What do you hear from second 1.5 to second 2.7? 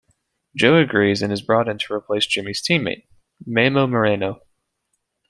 in to replace Jimmy's